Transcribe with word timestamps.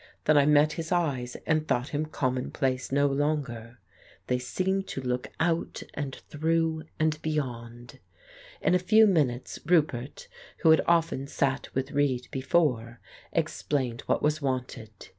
Then 0.23 0.35
I 0.35 0.47
met 0.47 0.71
his 0.73 0.91
eyes 0.91 1.37
and 1.45 1.67
thought 1.67 1.89
him 1.89 2.07
commonplace 2.07 2.91
no 2.91 3.05
longer. 3.05 3.77
They 4.25 4.39
seemed 4.39 4.87
to 4.87 5.01
look 5.01 5.27
out 5.39 5.83
and 5.93 6.15
through 6.27 6.85
and 6.99 7.21
beyond. 7.21 7.99
In 8.63 8.73
a 8.73 8.79
few 8.79 9.05
minutes 9.05 9.59
Roupert, 9.63 10.27
who 10.61 10.71
had 10.71 10.81
often 10.87 11.27
sat 11.27 11.71
with 11.75 11.91
Reid 11.91 12.29
before, 12.31 12.99
explained 13.31 14.01
what 14.07 14.23
was 14.23 14.41
wanted. 14.41 14.89